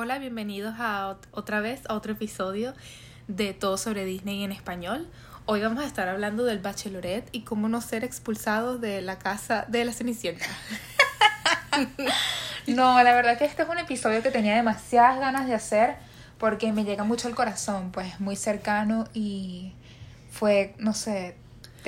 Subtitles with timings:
[0.00, 2.72] Hola, bienvenidos a ot- otra vez a otro episodio
[3.26, 5.08] de Todo sobre Disney en español.
[5.44, 9.64] Hoy vamos a estar hablando del Bachelorette y cómo no ser expulsados de la casa
[9.66, 10.46] de la Cenicienta.
[12.68, 15.96] No, la verdad que este es un episodio que tenía demasiadas ganas de hacer
[16.38, 19.72] porque me llega mucho al corazón, pues muy cercano y
[20.30, 21.34] fue, no sé,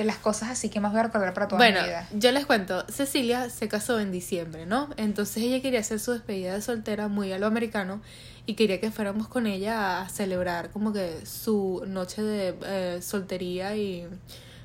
[0.01, 2.07] de las cosas así que más voy a recordar para toda Bueno, mi vida.
[2.13, 4.89] yo les cuento, Cecilia se casó en diciembre, ¿no?
[4.97, 8.01] Entonces ella quería hacer su despedida de soltera muy a lo americano
[8.45, 13.75] y quería que fuéramos con ella a celebrar como que su noche de eh, soltería
[13.75, 14.07] y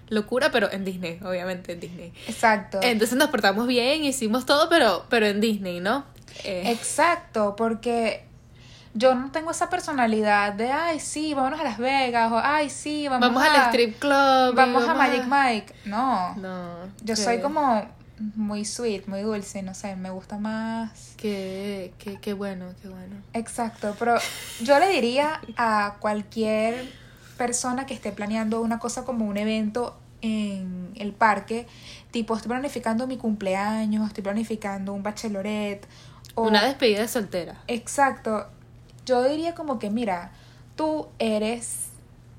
[0.09, 2.12] locura, pero en Disney, obviamente en Disney.
[2.28, 2.78] Exacto.
[2.83, 6.05] Entonces nos portamos bien, hicimos todo, pero, pero en Disney, ¿no?
[6.45, 8.25] Eh, Exacto, porque
[8.96, 13.06] yo no tengo esa personalidad de, ay, sí, vámonos a Las Vegas o, ay, sí,
[13.09, 14.55] vamos, vamos a, al strip club.
[14.55, 15.74] Vamos a Magic Mike.
[15.84, 16.77] No, No.
[17.02, 17.86] yo soy como
[18.34, 23.16] muy sweet, muy dulce, no sé, me gusta más Que, que, que bueno, qué bueno.
[23.34, 24.16] Exacto, pero
[24.62, 26.91] yo le diría a cualquier
[27.36, 31.66] persona que esté planeando una cosa como un evento en el parque,
[32.10, 35.86] tipo estoy planificando mi cumpleaños, estoy planificando un bachelorette
[36.34, 37.56] o Una despedida de soltera.
[37.66, 38.47] Exacto.
[39.07, 40.33] Yo diría como que mira,
[40.75, 41.91] tú eres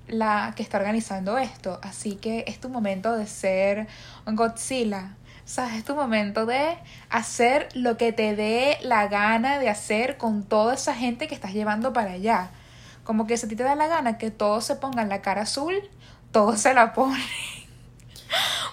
[0.08, 3.88] la que está organizando esto, así que es tu momento de ser
[4.26, 5.16] Godzilla.
[5.46, 6.78] O sea, es tu momento de
[7.10, 11.54] hacer lo que te dé la gana de hacer con toda esa gente que estás
[11.54, 12.50] llevando para allá.
[13.06, 15.44] Como que si a ti te da la gana que todos se pongan la cara
[15.44, 15.74] azul,
[16.34, 17.22] todos se la ponen.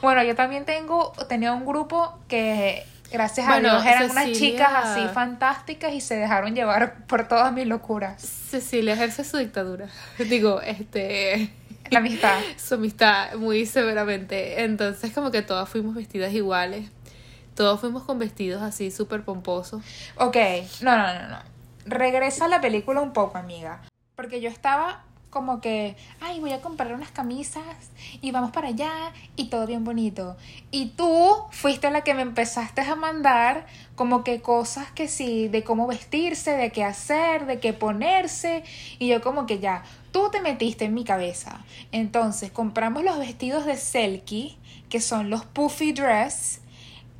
[0.02, 4.70] Bueno, yo también tengo, tenía un grupo que gracias Bueno, a Dios eran unas chicas
[4.72, 8.20] así fantásticas y se dejaron llevar por todas mis locuras.
[8.22, 9.88] Cecilia ejerce su dictadura.
[10.18, 11.50] Digo, este.
[11.90, 12.38] La amistad.
[12.56, 14.62] su amistad muy severamente.
[14.62, 16.88] Entonces, como que todas fuimos vestidas iguales.
[17.54, 19.82] Todos fuimos con vestidos así súper pomposos.
[20.16, 20.36] Ok,
[20.80, 21.38] no, no, no, no.
[21.86, 23.80] Regresa a la película un poco, amiga.
[24.16, 27.64] Porque yo estaba como que, ay, voy a comprar unas camisas
[28.22, 30.36] y vamos para allá y todo bien bonito.
[30.70, 33.66] Y tú fuiste la que me empezaste a mandar
[33.96, 38.62] como que cosas que sí, de cómo vestirse, de qué hacer, de qué ponerse.
[39.00, 39.82] Y yo como que ya,
[40.12, 41.64] tú te metiste en mi cabeza.
[41.90, 44.56] Entonces compramos los vestidos de Selkie,
[44.88, 46.60] que son los puffy dress.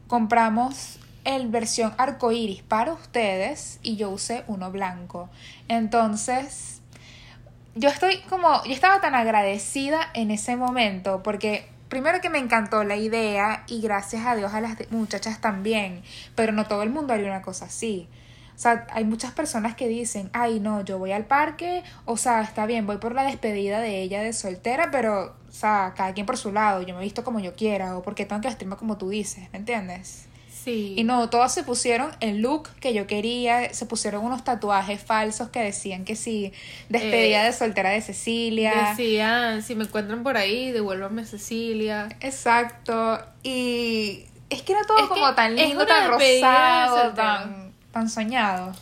[0.06, 5.28] Compramos el versión arcoiris para ustedes y yo usé uno blanco.
[5.66, 6.73] Entonces,
[7.74, 12.84] yo estoy como, yo estaba tan agradecida en ese momento porque primero que me encantó
[12.84, 16.02] la idea y gracias a Dios a las muchachas también,
[16.34, 18.08] pero no todo el mundo haría una cosa así.
[18.54, 22.42] O sea, hay muchas personas que dicen, ay no, yo voy al parque, o sea,
[22.42, 26.24] está bien, voy por la despedida de ella de soltera, pero, o sea, cada quien
[26.24, 28.96] por su lado, yo me visto como yo quiera, o porque tengo que vestirme como
[28.96, 30.28] tú dices, ¿me entiendes?
[30.64, 30.94] Sí.
[30.96, 35.50] Y no, todas se pusieron el look que yo quería, se pusieron unos tatuajes falsos
[35.50, 36.54] que decían que sí,
[36.88, 38.94] despedida Eh, de soltera de Cecilia.
[38.96, 42.08] Decían, si me encuentran por ahí, devuélvanme a Cecilia.
[42.20, 43.20] Exacto.
[43.42, 47.14] Y es que era todo Es como tan lindo, tan rosado, soltero.
[47.14, 48.72] tan, tan soñado.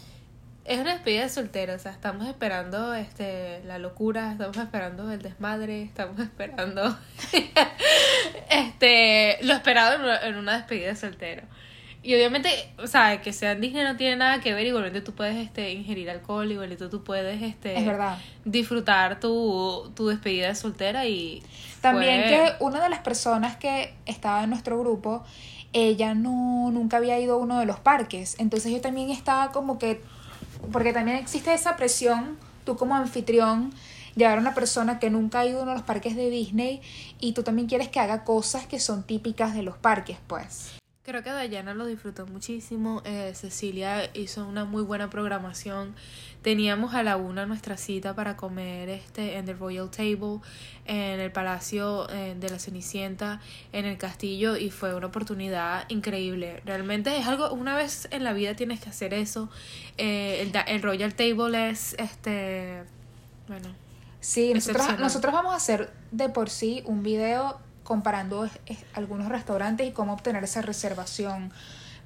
[0.64, 5.20] Es una despedida de soltera, o sea, estamos esperando este la locura, estamos esperando el
[5.20, 6.96] desmadre, estamos esperando
[8.48, 11.42] este lo esperado en una, en una despedida de soltero.
[12.04, 12.48] Y obviamente,
[12.78, 15.70] o sea, que sea en Disney no tiene nada que ver, igualmente tú puedes este
[15.72, 18.18] ingerir alcohol, igualmente tú puedes este Es verdad.
[18.44, 21.42] disfrutar tu, tu despedida de soltera y
[21.80, 25.22] También fue- que una de las personas que estaba en nuestro grupo,
[25.72, 28.34] ella no nunca había ido a uno de los parques.
[28.40, 30.00] Entonces yo también estaba como que,
[30.72, 33.72] porque también existe esa presión, tú como anfitrión,
[34.16, 36.80] llevar a una persona que nunca ha ido a uno de los parques de Disney
[37.20, 40.72] y tú también quieres que haga cosas que son típicas de los parques, pues.
[41.04, 43.02] Creo que Dayana lo disfrutó muchísimo.
[43.04, 45.96] eh, Cecilia hizo una muy buena programación.
[46.42, 50.38] Teníamos a la una nuestra cita para comer este en The Royal Table,
[50.84, 53.40] en el Palacio eh, de la Cenicienta,
[53.72, 56.62] en el castillo, y fue una oportunidad increíble.
[56.64, 59.50] Realmente es algo, una vez en la vida tienes que hacer eso.
[59.98, 62.84] Eh, el, el Royal Table es este.
[63.48, 63.74] Bueno,
[64.22, 68.48] Sí, nosotros, nosotros vamos a hacer de por sí un video comparando
[68.94, 71.52] algunos restaurantes y cómo obtener esa reservación.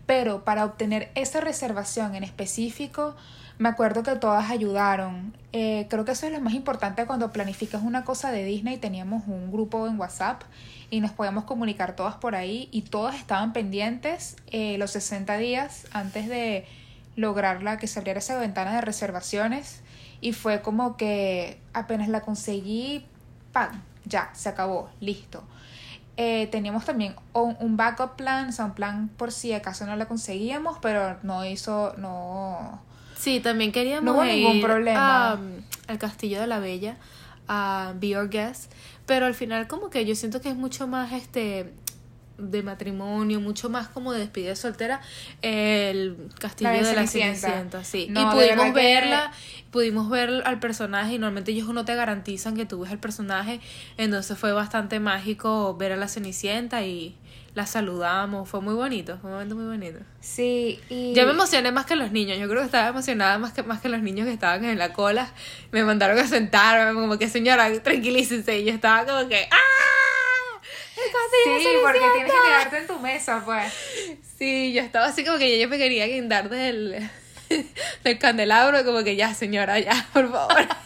[0.07, 3.17] Pero para obtener esa reservación en específico,
[3.59, 5.35] me acuerdo que todas ayudaron.
[5.53, 8.77] Eh, creo que eso es lo más importante cuando planificas una cosa de Disney.
[8.77, 10.43] Teníamos un grupo en WhatsApp
[10.91, 15.87] y nos podíamos comunicar todas por ahí y todas estaban pendientes eh, los 60 días
[15.93, 16.67] antes de
[17.17, 19.81] lograr la que se abriera esa ventana de reservaciones
[20.21, 23.07] y fue como que apenas la conseguí,
[23.53, 23.83] ¡pam!
[24.05, 25.43] Ya, se acabó, listo.
[26.19, 29.97] Eh, teníamos también un, un backup plan, o sea, un plan por si acaso no
[29.97, 32.81] la conseguíamos, pero no hizo, no,
[33.19, 35.33] Sí, también queríamos No hubo ningún ir problema.
[35.33, 35.39] a,
[35.89, 36.97] al Castillo de la Bella,
[37.49, 38.73] a Be Your Guest,
[39.07, 41.73] pero al final como que yo siento que es mucho más este
[42.39, 45.01] de matrimonio, mucho más como de despedida soltera,
[45.43, 47.85] el castillo La de la Cenicienta.
[47.85, 48.07] Sí.
[48.11, 49.33] No, y pudimos que- verla,
[49.71, 53.61] pudimos ver al personaje y normalmente ellos no te garantizan que tú ves el personaje,
[53.97, 57.17] entonces fue bastante mágico ver a la Cenicienta y
[57.55, 59.99] la saludamos, fue muy bonito, fue un momento muy bonito.
[60.21, 61.15] Sí, y...
[61.15, 62.37] Yo me emocioné más que los niños.
[62.39, 64.93] Yo creo que estaba emocionada más que, más que los niños que estaban en la
[64.93, 65.33] cola.
[65.73, 68.59] Me mandaron a sentarme, como que señora, tranquilícense.
[68.59, 69.57] Y yo estaba como que ¡Ah!
[71.17, 73.73] ¡El castillo de Sí, porque tienes que quedarte en tu mesa, pues.
[74.39, 77.09] Sí, yo estaba así como que yo me quería guindar del,
[78.05, 80.67] del candelabro, como que ya, señora, ya, por favor.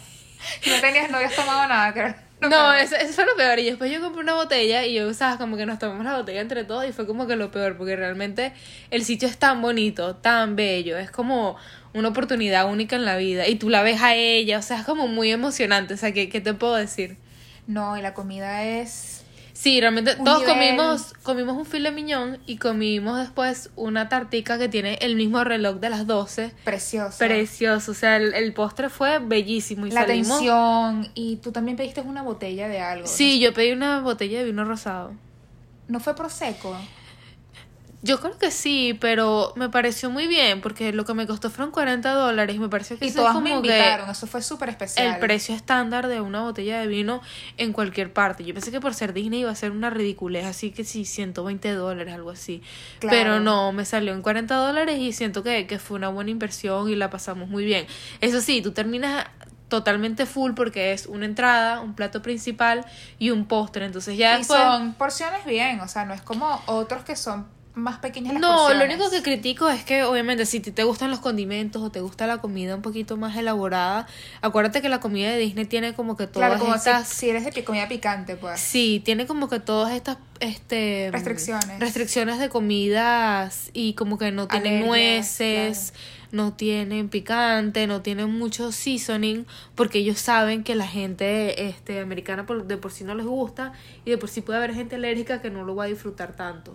[0.67, 2.15] No tenías, no habías tomado nada, creo.
[2.49, 3.59] No, eso, eso fue lo peor.
[3.59, 5.37] Y después yo compré una botella y yo, ¿sabes?
[5.37, 7.95] Como que nos tomamos la botella entre todos y fue como que lo peor, porque
[7.95, 8.53] realmente
[8.89, 11.57] el sitio es tan bonito, tan bello, es como
[11.93, 14.85] una oportunidad única en la vida y tú la ves a ella, o sea, es
[14.85, 17.17] como muy emocionante, o sea, ¿qué, qué te puedo decir?
[17.67, 19.20] No, y la comida es...
[19.61, 20.55] Sí, realmente Un todos nivel.
[20.55, 25.75] comimos comimos un filet miñón y comimos después una tartica que tiene el mismo reloj
[25.75, 26.51] de las 12.
[26.63, 27.19] Precioso.
[27.19, 30.31] Precioso, o sea, el, el postre fue bellísimo y la salimos...
[30.31, 31.11] atención.
[31.13, 33.05] Y tú también pediste una botella de algo.
[33.05, 35.13] Sí, yo pedí una botella de vino rosado.
[35.87, 36.75] ¿No fue prosecco?
[38.03, 41.71] Yo creo que sí, pero me pareció muy bien porque lo que me costó fueron
[41.71, 44.09] 40 dólares y me pareció que Y eso es todas como me que invitaron.
[44.09, 45.05] Eso fue súper especial.
[45.07, 47.21] el precio estándar de una botella de vino
[47.57, 48.43] en cualquier parte.
[48.43, 51.73] Yo pensé que por ser Disney iba a ser una ridiculez, así que sí, 120
[51.73, 52.63] dólares, algo así.
[52.99, 53.15] Claro.
[53.15, 56.89] Pero no, me salió en 40 dólares y siento que, que fue una buena inversión
[56.89, 57.85] y la pasamos muy bien.
[58.19, 59.27] Eso sí, tú terminas
[59.67, 62.83] totalmente full porque es una entrada, un plato principal
[63.19, 63.85] y un postre.
[63.85, 64.59] Entonces ya Y después...
[64.59, 65.79] son porciones bien.
[65.81, 69.21] O sea, no es como otros que son más pequeñas las No, lo único que
[69.21, 72.81] critico es que obviamente si te gustan los condimentos o te gusta la comida un
[72.81, 74.07] poquito más elaborada,
[74.41, 77.29] acuérdate que la comida de Disney tiene como que todas Claro, como estas si, si
[77.29, 78.59] eres de comida picante, pues.
[78.59, 81.79] Sí, tiene como que todas estas este Restricciones.
[81.79, 84.87] restricciones de comidas y como que no tienen Alergias,
[85.39, 85.93] nueces,
[86.31, 89.45] no tienen picante, no tienen mucho seasoning,
[89.75, 93.73] porque ellos saben que la gente este americana por, de por sí no les gusta
[94.03, 96.73] y de por sí puede haber gente alérgica que no lo va a disfrutar tanto.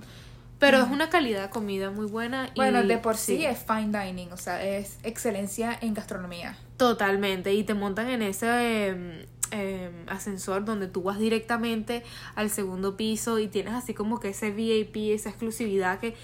[0.58, 2.48] Pero es una calidad de comida muy buena.
[2.54, 6.56] Y, Bueno, de por sí, es fine dining, o sea, es excelencia en gastronomía.
[6.76, 12.02] Totalmente, y te montan en ese eh, eh, ascensor donde tú vas directamente
[12.34, 16.16] al segundo piso y tienes así como que ese VIP, esa exclusividad que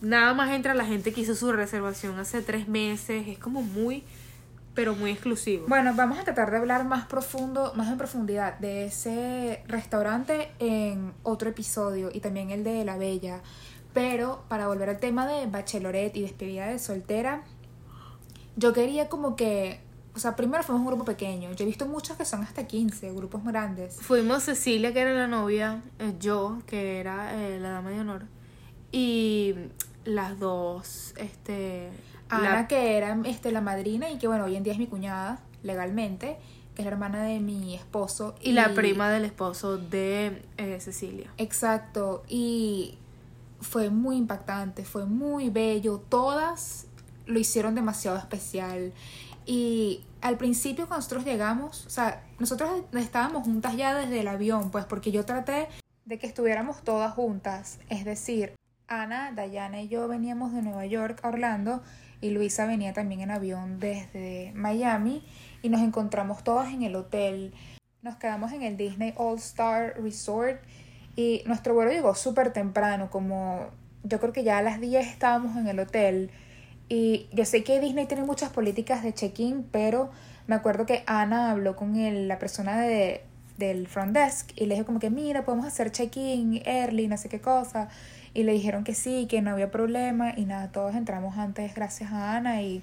[0.00, 4.04] nada más entra la gente que hizo su reservación hace tres meses, es como muy,
[4.74, 5.66] pero muy exclusivo.
[5.68, 11.12] Bueno, vamos a tratar de hablar más profundo, más en profundidad de ese restaurante en
[11.22, 13.40] otro episodio y también el de La Bella.
[13.92, 17.42] Pero para volver al tema de bachelorette y despedida de soltera,
[18.56, 19.80] yo quería como que,
[20.14, 21.50] o sea, primero fuimos un grupo pequeño.
[21.52, 23.96] Yo he visto muchos que son hasta 15, grupos grandes.
[24.00, 28.22] Fuimos Cecilia, que era la novia, eh, yo, que era eh, la dama de honor,
[28.92, 29.54] y
[30.04, 31.90] las dos, este...
[32.28, 34.86] Ana, la- que era este, la madrina y que bueno, hoy en día es mi
[34.86, 36.36] cuñada, legalmente,
[36.76, 38.36] que es la hermana de mi esposo.
[38.40, 41.28] y la prima del esposo de eh, Cecilia.
[41.38, 42.98] Exacto, y
[43.60, 46.86] fue muy impactante, fue muy bello, todas
[47.26, 48.92] lo hicieron demasiado especial.
[49.46, 54.70] Y al principio cuando nosotros llegamos, o sea, nosotros estábamos juntas ya desde el avión,
[54.70, 55.68] pues porque yo traté
[56.04, 58.54] de que estuviéramos todas juntas, es decir,
[58.88, 61.82] Ana, Dayana y yo veníamos de Nueva York a Orlando
[62.20, 65.24] y Luisa venía también en avión desde Miami
[65.62, 67.54] y nos encontramos todas en el hotel.
[68.02, 70.60] Nos quedamos en el Disney All Star Resort
[71.16, 73.66] y nuestro vuelo llegó súper temprano, como
[74.04, 76.30] yo creo que ya a las 10 estábamos en el hotel.
[76.88, 80.10] Y yo sé que Disney tiene muchas políticas de check-in, pero
[80.46, 83.22] me acuerdo que Ana habló con el- la persona de,
[83.58, 87.28] del front desk y le dijo como que, mira, podemos hacer check-in early, no sé
[87.28, 87.88] qué cosa.
[88.34, 92.12] Y le dijeron que sí, que no había problema y nada, todos entramos antes gracias
[92.12, 92.82] a Ana y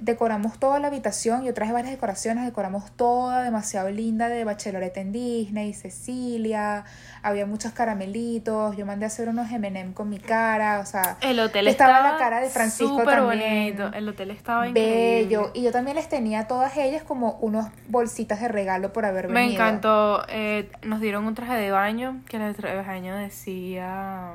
[0.00, 1.44] decoramos toda la habitación.
[1.44, 6.84] Yo traje varias decoraciones, decoramos toda demasiado linda de Bachelorette en Disney, Cecilia,
[7.22, 11.38] había muchos caramelitos, yo mandé a hacer unos M&M con mi cara, o sea, El
[11.40, 13.76] hotel estaba estaba, la cara de Francisco súper también.
[13.76, 13.96] bonito.
[13.96, 15.24] El hotel estaba increíble.
[15.24, 15.50] bello.
[15.54, 19.28] Y yo también les tenía a todas ellas como unos bolsitas de regalo por haber
[19.28, 19.54] Me venido.
[19.62, 20.24] encantó.
[20.28, 24.32] eh, nos dieron un traje de baño que el traje de baño decía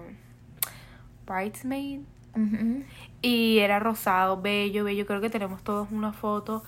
[1.26, 2.02] Bridesmaid
[3.22, 5.06] Y era rosado, bello, bello.
[5.06, 6.64] Creo que tenemos todos una foto.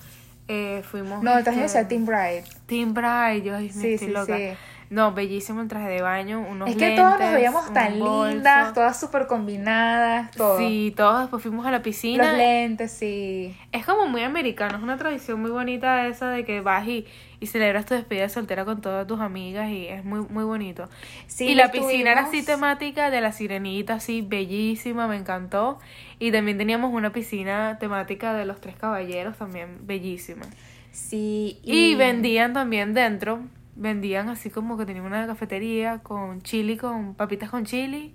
[0.48, 1.24] Eh, fuimos.
[1.24, 2.44] No, este, decía Team Bride.
[2.66, 3.42] Team Bride.
[3.44, 4.38] Yo ay, me Sí, estoy sí, loca.
[4.38, 4.58] sí.
[4.90, 8.34] No, bellísimo el traje de baño, unos Es que lentes, todas nos veíamos tan bolso.
[8.34, 10.58] lindas, todas súper combinadas, todo.
[10.58, 12.24] Sí, todos después fuimos a la piscina.
[12.28, 13.56] Los lentes, sí.
[13.72, 17.06] Es como muy americano, es una tradición muy bonita esa de que vas y,
[17.40, 20.88] y celebras tu despedida de soltera con todas tus amigas y es muy muy bonito.
[21.28, 25.80] Sí, y la piscina era así temática de la sirenita, así bellísima, me encantó.
[26.20, 30.46] Y también teníamos una piscina temática de los tres caballeros, también bellísima.
[30.92, 33.42] Sí, Y vendían también dentro,
[33.76, 38.14] vendían así como que tenían una cafetería con chili, con papitas con chili,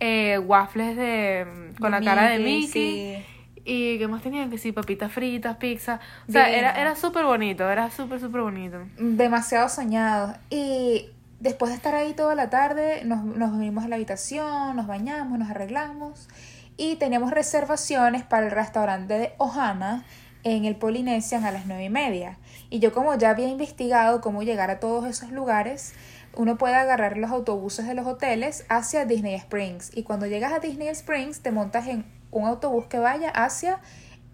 [0.00, 3.24] eh, waffles de con de la cara de Mickey, sí.
[3.64, 6.00] Y qué más tenían que sí, papitas fritas, pizza.
[6.28, 8.78] O sea, era, era súper bonito, era súper, súper bonito.
[8.98, 10.36] demasiado soñados.
[10.50, 11.06] Y
[11.38, 15.38] después de estar ahí toda la tarde, nos, nos vinimos a la habitación, nos bañamos,
[15.38, 16.28] nos arreglamos
[16.76, 20.04] y teníamos reservaciones para el restaurante de Ohana
[20.44, 22.38] en el Polynesian a las nueve y media.
[22.70, 25.94] Y yo como ya había investigado cómo llegar a todos esos lugares,
[26.34, 29.90] uno puede agarrar los autobuses de los hoteles hacia Disney Springs.
[29.94, 33.80] Y cuando llegas a Disney Springs, te montas en un autobús que vaya hacia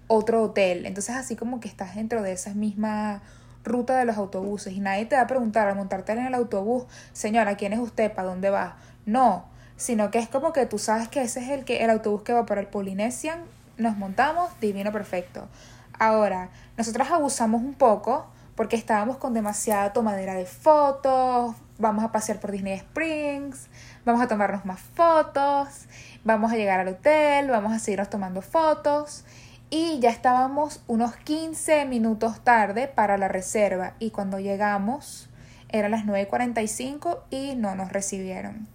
[0.06, 0.86] otro hotel.
[0.86, 3.22] Entonces así como que estás dentro de esa misma
[3.64, 6.84] ruta de los autobuses y nadie te va a preguntar al montarte en el autobús,
[7.12, 8.12] señora, ¿quién es usted?
[8.12, 8.76] ¿Para dónde va?
[9.04, 9.44] No,
[9.76, 12.32] sino que es como que tú sabes que ese es el que el autobús que
[12.32, 13.40] va para el Polynesian,
[13.76, 15.48] nos montamos, divino perfecto.
[15.98, 22.38] Ahora, nosotras abusamos un poco porque estábamos con demasiada tomadera de fotos, vamos a pasear
[22.40, 23.68] por Disney Springs,
[24.04, 25.86] vamos a tomarnos más fotos,
[26.24, 29.24] vamos a llegar al hotel, vamos a seguirnos tomando fotos
[29.70, 35.28] y ya estábamos unos 15 minutos tarde para la reserva y cuando llegamos
[35.68, 38.68] eran las 9.45 y no nos recibieron.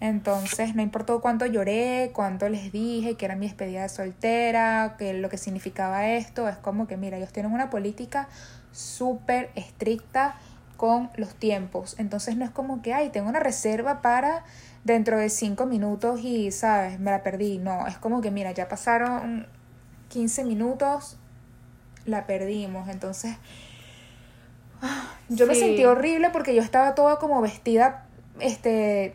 [0.00, 5.12] Entonces, no importó cuánto lloré, cuánto les dije que era mi despedida de soltera, que
[5.12, 8.28] lo que significaba esto, es como que, mira, ellos tienen una política
[8.72, 10.36] súper estricta
[10.78, 11.96] con los tiempos.
[11.98, 14.44] Entonces, no es como que, ay, tengo una reserva para
[14.84, 16.98] dentro de cinco minutos y, ¿sabes?
[16.98, 17.58] Me la perdí.
[17.58, 19.46] No, es como que, mira, ya pasaron
[20.08, 21.18] 15 minutos,
[22.06, 22.88] la perdimos.
[22.88, 23.36] Entonces,
[24.80, 25.60] ah, yo me Sí.
[25.60, 28.06] sentí horrible porque yo estaba toda como vestida,
[28.40, 29.14] este,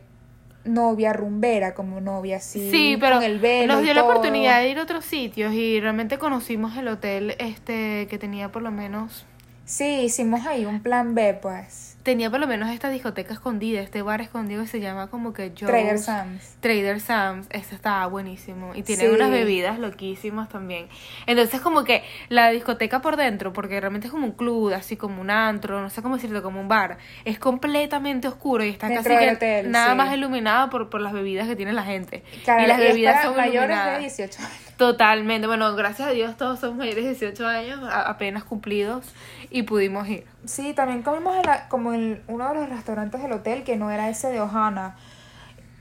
[0.66, 2.72] novia rumbera, como novia así.
[2.72, 5.54] Sí, pero con el velo nos y dio la oportunidad de ir a otros sitios
[5.54, 9.26] y realmente conocimos el hotel este que tenía por lo menos
[9.66, 11.95] Sí, hicimos ahí un plan B, pues.
[12.06, 15.50] Tenía por lo menos esta discoteca escondida, este bar escondido que se llama como que
[15.50, 16.56] Joe's Trader Sam's.
[16.62, 19.10] Trader Sam's, este estaba buenísimo y tiene Sí.
[19.10, 20.88] unas bebidas loquísimas también.
[21.26, 25.20] Entonces como que la discoteca por dentro, porque realmente es como un club, así como
[25.20, 29.04] un antro, no sé cómo decirlo, como un bar, es completamente oscuro y está Dentro
[29.12, 29.98] casi del que hotel, nada sí.
[29.98, 32.24] más iluminado por, por las bebidas que tiene la gente.
[32.44, 33.96] Claro, y las y bebidas son mayores iluminadas.
[33.96, 34.54] de 18 años.
[34.78, 35.48] Totalmente.
[35.48, 39.06] Bueno, gracias a Dios todos somos mayores de 18 años, apenas cumplidos,
[39.50, 40.26] y pudimos ir.
[40.46, 43.90] Sí, también comimos en la- como en uno de los restaurantes del hotel que no
[43.92, 44.96] era ese de Ohana.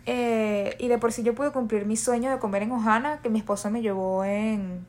[0.07, 3.31] Eh, y de por sí yo pude cumplir mi sueño de comer en Ohana, que
[3.31, 4.85] mi esposo me llevó en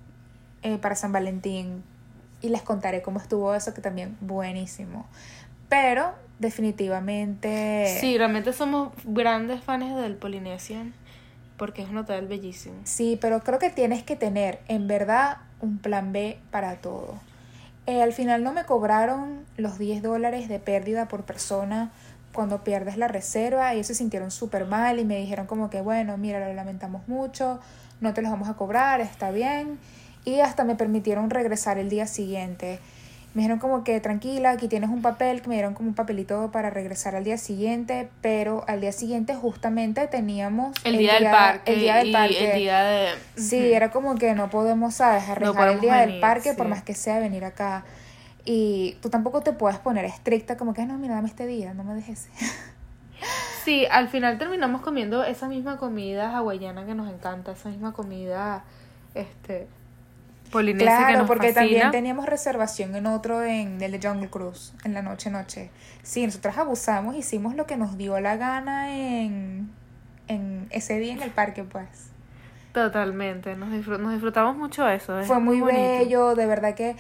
[0.64, 1.84] eh, para San Valentín.
[2.42, 5.08] Y les contaré cómo estuvo eso, que también buenísimo.
[5.70, 7.98] Pero definitivamente...
[8.00, 10.94] Sí, realmente somos grandes fans del Polynesian,
[11.58, 12.76] porque es un hotel bellísimo.
[12.84, 17.16] Sí, pero creo que tienes que tener en verdad un plan B para todo.
[17.88, 21.92] Eh, al final no me cobraron los 10 dólares de pérdida por persona
[22.34, 23.74] cuando pierdes la reserva.
[23.74, 27.60] Ellos se sintieron súper mal y me dijeron como que, bueno, mira, lo lamentamos mucho,
[28.02, 29.80] no te los vamos a cobrar, está bien.
[30.26, 32.80] Y hasta me permitieron regresar el día siguiente.
[33.36, 36.50] Me dijeron como que tranquila, aquí tienes un papel, que me dieron como un papelito
[36.52, 41.74] para regresar al día siguiente, pero al día siguiente justamente teníamos El, día, del parque.
[41.74, 42.52] el día del y parque.
[42.54, 43.08] el día de...
[43.36, 45.28] Sí, era como que no podemos, ¿sabes?
[45.30, 47.84] Arriesgar el podemos día del parque por más que sea venir acá.
[48.46, 51.74] Y tú tampoco te puedes poner estricta como que, "Ay, no, mira, dame este día,
[51.74, 52.30] no me dejes.
[53.64, 58.64] Sí, al final terminamos comiendo esa misma comida hawaiana que nos encanta, esa misma comida
[59.16, 59.68] este
[60.52, 61.62] polinesia que claro, nos porque fascina.
[61.62, 65.70] también teníamos reservación en otro, en el de Jungle Cruise, en la noche noche.
[66.04, 69.70] Sí, nosotras abusamos, hicimos lo que nos dio la gana en,
[70.28, 71.88] en ese día en el parque, pues.
[72.74, 75.18] Totalmente, nos, disfrut- nos disfrutamos mucho eso.
[75.20, 75.80] es Fue muy bonito.
[75.82, 76.96] bello, de verdad que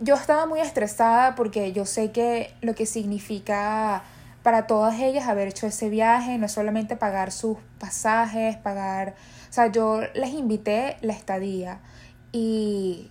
[0.00, 4.02] yo estaba muy estresada porque yo sé que lo que significa
[4.42, 9.14] para todas ellas haber hecho ese viaje, no es solamente pagar sus pasajes, pagar,
[9.50, 11.80] o sea, yo les invité la estadía
[12.32, 13.10] y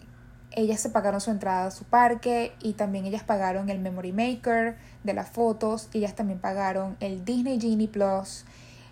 [0.51, 4.75] ellas se pagaron su entrada a su parque y también ellas pagaron el Memory Maker
[5.03, 8.45] de las fotos, ellas también pagaron el Disney Genie Plus,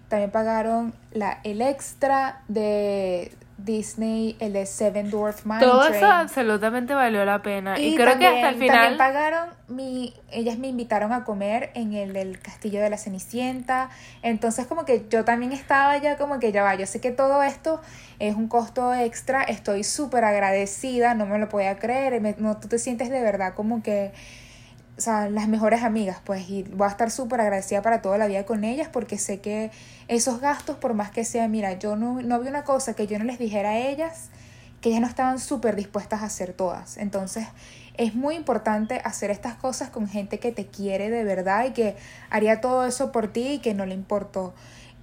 [0.08, 5.95] también pagaron la, el extra de Disney, el de Seven Dwarf Mine Todo Train.
[5.95, 7.79] eso absolutamente valió la pena.
[7.79, 8.97] Y, Y creo también, que hasta el también final.
[8.97, 13.89] pagaron mi, ellas me invitaron a comer en el del castillo de la Cenicienta.
[14.21, 17.41] Entonces como que yo también estaba ya como que ya va, yo sé que todo
[17.43, 17.81] esto
[18.19, 22.67] es un costo extra, estoy súper agradecida, no me lo podía creer, me- no, tú
[22.67, 24.12] te sientes de verdad como que,
[24.98, 28.28] o sea, las mejores amigas, pues, y voy a estar súper agradecida para toda la
[28.28, 29.72] vida con ellas porque sé que
[30.08, 33.20] esos gastos, por más que sea, mira, yo no, no vi una cosa que yo
[33.20, 34.30] no les dijera a ellas,
[34.80, 36.98] que ellas no estaban súper dispuestas a hacer todas.
[36.98, 37.46] Entonces,
[37.98, 41.98] es muy importante hacer estas cosas con gente que te quiere de verdad y que
[42.30, 44.54] haría todo eso por ti y que no le importó.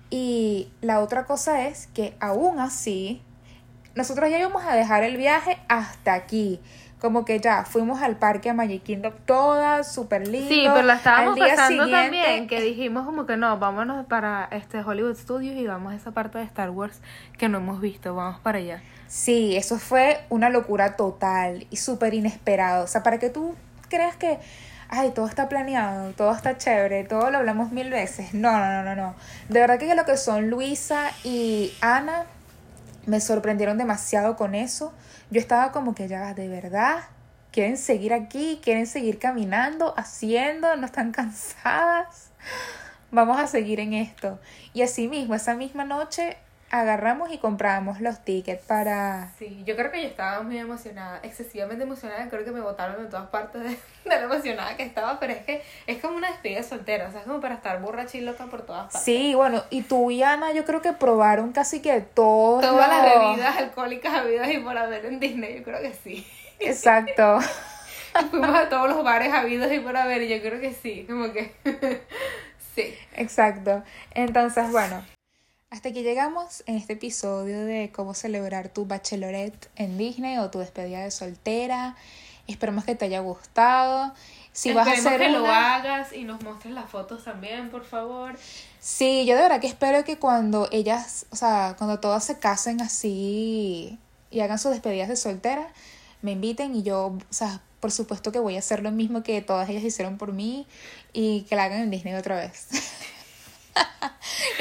[0.09, 3.23] Y la otra cosa es que aún así,
[3.95, 6.61] nosotros ya íbamos a dejar el viaje hasta aquí.
[7.03, 10.49] Como que ya fuimos al parque a Magic Kingdom todas súper lindo.
[10.49, 14.79] Sí, pero la estábamos pasando siguiente- también, que dijimos como que no, vámonos para este
[14.83, 17.01] Hollywood Studios y vamos a esa parte de Star Wars
[17.37, 18.81] que no hemos visto, vamos para allá.
[19.09, 22.85] Sí, eso fue una locura total y súper inesperado.
[22.85, 23.57] O sea, para que tú
[23.89, 24.39] creas que,
[24.89, 28.33] ay, todo está planeado, todo está chévere, todo lo hablamos mil veces.
[28.33, 29.15] No, no, no, no, no.
[29.49, 32.27] De verdad que lo que son Luisa y Ana
[33.07, 34.93] me sorprendieron demasiado con eso.
[35.31, 37.01] Yo estaba como que ya, de verdad,
[37.51, 42.31] quieren seguir aquí, quieren seguir caminando, haciendo, no están cansadas.
[43.11, 44.41] Vamos a seguir en esto.
[44.73, 46.37] Y así mismo, esa misma noche
[46.73, 49.31] agarramos y compramos los tickets para...
[49.39, 53.11] Sí, yo creo que yo estaba muy emocionada, excesivamente emocionada, creo que me botaron de
[53.11, 53.69] todas partes de,
[54.11, 57.21] de lo emocionada que estaba, pero es que es como una despedida soltera, o sea,
[57.21, 59.03] es como para estar borracha y loca por todas partes.
[59.03, 63.05] Sí, bueno, y tú y Ana yo creo que probaron casi que todos Todas las
[63.05, 66.27] bebidas alcohólicas habidas y por haber en Disney, yo creo que sí.
[66.59, 67.39] Exacto.
[68.31, 71.33] Fuimos a todos los bares habidos y por haber, y yo creo que sí, como
[71.35, 71.53] que
[72.75, 72.95] sí.
[73.15, 73.83] Exacto.
[74.15, 75.03] Entonces, bueno,
[75.73, 80.59] hasta aquí llegamos en este episodio de cómo celebrar tu bachelorette en Disney o tu
[80.59, 81.97] despedida de soltera.
[82.47, 84.13] Esperemos que te haya gustado.
[84.53, 88.39] Si vas a hacer que lo hagas y nos muestres las fotos también, por favor.
[88.81, 92.83] Sí, yo de verdad que espero que cuando ellas, o sea, cuando todas se casen
[92.83, 93.99] así
[94.31, 95.69] y hagan sus despedidas de soltera,
[96.21, 99.41] me inviten y yo, o sea, por supuesto que voy a hacer lo mismo que
[99.41, 100.67] todas ellas hicieron por mí
[101.15, 102.69] y que la hagan en Disney otra vez.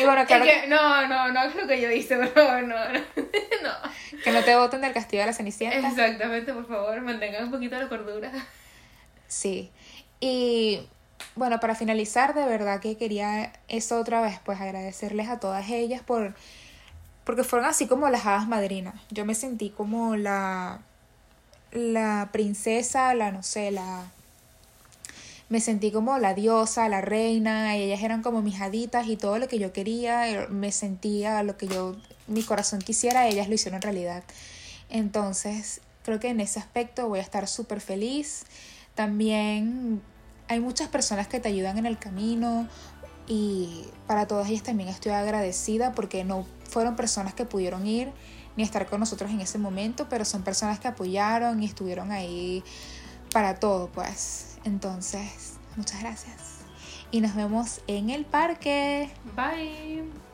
[0.02, 2.76] y bueno, claro que, no, no, no hagas lo que yo hice, por favor, no,
[2.76, 3.00] no.
[3.64, 4.22] no.
[4.24, 5.88] que no te voten del castillo de la Cenicienta.
[5.88, 8.32] Exactamente, por favor, mantengan un poquito la cordura.
[9.28, 9.72] Sí.
[10.20, 10.88] Y
[11.36, 16.02] bueno, para finalizar, de verdad que quería eso otra vez, pues agradecerles a todas ellas
[16.02, 16.34] por
[17.24, 18.96] porque fueron así como las hadas madrinas.
[19.10, 20.80] Yo me sentí como la
[21.72, 24.04] la princesa, la no sé, la
[25.52, 29.38] me sentí como la diosa, la reina, y ellas eran como mis haditas y todo
[29.38, 33.56] lo que yo quería, eh, me sentía lo que yo mi corazón quisiera, ellas lo
[33.56, 34.24] hicieron realidad.
[34.90, 38.46] Entonces, creo que en ese aspecto voy a estar súper feliz.
[38.96, 40.02] También
[40.48, 42.70] hay muchas personas que te ayudan en el camino
[43.28, 48.10] y para todas ellas también estoy agradecida porque no fueron personas que pudieron ir
[48.56, 52.64] ni estar con nosotros en ese momento, pero son personas que apoyaron y estuvieron ahí
[53.32, 54.58] para todo, pues.
[54.64, 56.36] Entonces, muchas gracias.
[57.12, 59.10] Y nos vemos en el parque.
[59.36, 60.31] Bye.